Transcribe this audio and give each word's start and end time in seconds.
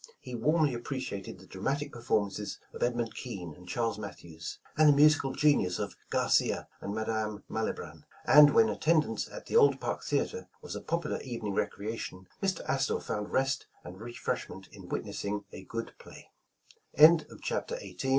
He 0.19 0.33
warmly 0.33 0.73
appreciated 0.73 1.37
the 1.37 1.45
dramatic 1.45 1.91
performances 1.93 2.57
of 2.73 2.81
Edmund 2.81 3.13
Kean 3.13 3.53
and 3.53 3.67
Charlea 3.69 3.99
Mathews, 3.99 4.57
and 4.75 4.89
the 4.89 4.93
musical 4.95 5.31
genius 5.31 5.77
of 5.77 5.95
Garcia 6.09 6.67
and 6.81 6.95
Ma 6.95 7.03
dame 7.03 7.43
Malibran; 7.47 8.05
and 8.25 8.55
when 8.55 8.67
attendance 8.69 9.29
at 9.29 9.45
the 9.45 9.55
old 9.55 9.79
Park 9.79 10.03
Theatre 10.03 10.47
was 10.59 10.75
a 10.75 10.81
popular 10.81 11.21
evening 11.21 11.53
recreation, 11.53 12.27
Mr. 12.41 12.67
Astor 12.67 12.99
found 12.99 13.31
rest 13.31 13.67
and 13.83 14.01
refreshment 14.01 14.67
in 14.73 14.89
witnessing 14.89 15.45
a 15.53 15.63
good 15.65 15.93